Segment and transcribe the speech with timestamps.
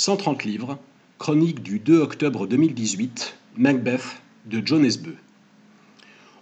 [0.00, 0.78] 130 livres,
[1.18, 5.16] chronique du 2 octobre 2018, Macbeth de John Esbeu.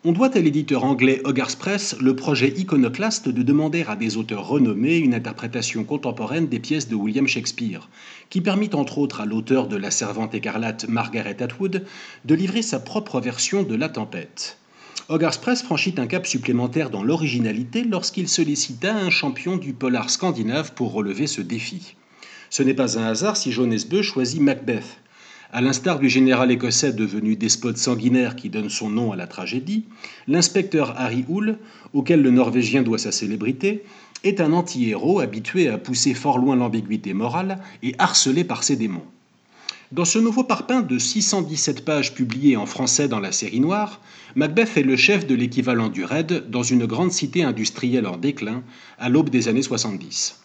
[0.04, 4.46] On doit à l'éditeur anglais Hogarth Press le projet iconoclaste de demander à des auteurs
[4.46, 7.88] renommés une interprétation contemporaine des pièces de William Shakespeare,
[8.28, 11.86] qui permit entre autres à l'auteur de La Servante écarlate Margaret Atwood
[12.26, 14.58] de livrer sa propre version de La Tempête.
[15.08, 20.74] Hogarth Press franchit un cap supplémentaire dans l'originalité lorsqu'il sollicita un champion du polar scandinave
[20.74, 21.96] pour relever ce défi.
[22.50, 24.98] Ce n'est pas un hasard si Jonesbeu choisit Macbeth.
[25.52, 29.84] À l'instar du général écossais devenu despote sanguinaire qui donne son nom à la tragédie,
[30.26, 31.58] l'inspecteur Harry Hull,
[31.92, 33.84] auquel le Norvégien doit sa célébrité,
[34.24, 39.04] est un anti-héros habitué à pousser fort loin l'ambiguïté morale et harcelé par ses démons.
[39.92, 44.00] Dans ce nouveau parpaing de 617 pages publié en français dans la série noire,
[44.34, 48.64] Macbeth est le chef de l'équivalent du Raid dans une grande cité industrielle en déclin
[48.98, 50.40] à l'aube des années 70.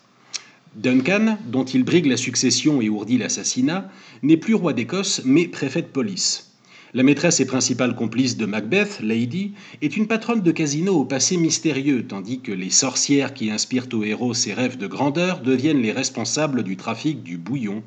[0.75, 3.91] Duncan, dont il brigue la succession et ourdit l'assassinat,
[4.23, 6.53] n'est plus roi d'Écosse, mais préfet de police.
[6.94, 11.36] La maîtresse et principale complice de Macbeth, Lady, est une patronne de casino au passé
[11.36, 15.92] mystérieux, tandis que les sorcières qui inspirent au héros ses rêves de grandeur deviennent les
[15.92, 17.83] responsables du trafic du bouillon,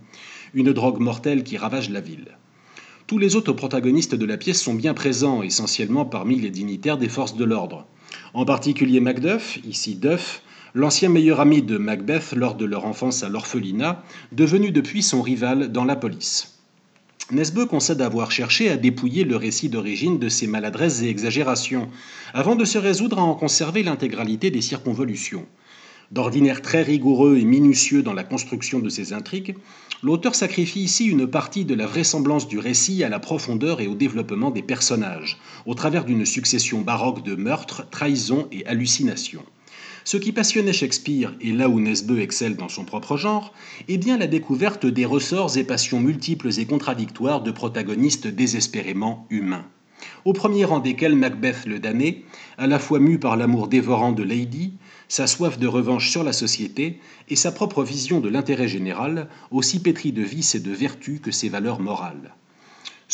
[0.52, 2.36] une drogue mortelle qui ravage la ville.
[3.06, 7.08] Tous les autres protagonistes de la pièce sont bien présents, essentiellement parmi les dignitaires des
[7.08, 7.86] forces de l'ordre.
[8.34, 10.42] En particulier Macduff, ici Duff,
[10.76, 15.70] l'ancien meilleur ami de Macbeth lors de leur enfance à l'orphelinat, devenu depuis son rival
[15.70, 16.58] dans la police.
[17.30, 21.88] Nesbeu concède avoir cherché à dépouiller le récit d'origine de ses maladresses et exagérations,
[22.34, 25.46] avant de se résoudre à en conserver l'intégralité des circonvolutions.
[26.10, 29.54] D'ordinaire très rigoureux et minutieux dans la construction de ses intrigues,
[30.02, 33.94] l'auteur sacrifie ici une partie de la vraisemblance du récit à la profondeur et au
[33.94, 39.44] développement des personnages, au travers d'une succession baroque de meurtres, trahisons et hallucinations.
[40.06, 43.54] Ce qui passionnait Shakespeare, et là où Nesbeu excelle dans son propre genre,
[43.88, 49.64] est bien la découverte des ressorts et passions multiples et contradictoires de protagonistes désespérément humains.
[50.26, 52.26] Au premier rang desquels Macbeth le damné,
[52.58, 54.74] à la fois mu par l'amour dévorant de Lady,
[55.08, 59.80] sa soif de revanche sur la société et sa propre vision de l'intérêt général, aussi
[59.80, 62.34] pétri de vices et de vertus que ses valeurs morales.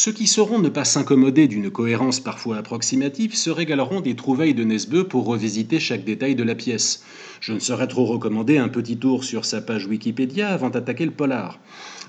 [0.03, 4.65] Ceux qui sauront ne pas s'incommoder d'une cohérence parfois approximative se régaleront des trouvailles de
[4.65, 7.05] Nesbeu pour revisiter chaque détail de la pièce.
[7.43, 11.11] Je ne saurais trop recommander un petit tour sur sa page Wikipédia avant d'attaquer le
[11.11, 11.59] polar.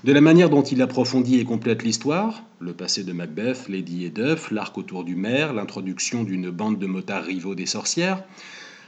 [0.04, 4.10] De la manière dont il approfondit et complète l'histoire, le passé de Macbeth, Lady et
[4.10, 8.24] Duff, l'arc autour du maire, l'introduction d'une bande de motards rivaux des sorcières,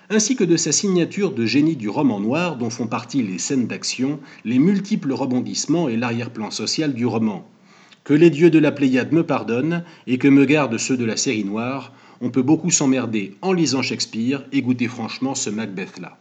[0.08, 3.66] ainsi que de sa signature de génie du roman noir dont font partie les scènes
[3.66, 7.46] d'action, les multiples rebondissements et l'arrière-plan social du roman,
[8.04, 11.16] que les dieux de la Pléiade me pardonnent et que me gardent ceux de la
[11.16, 16.18] série noire, on peut beaucoup s'emmerder en lisant Shakespeare et goûter franchement ce Macbeth-là.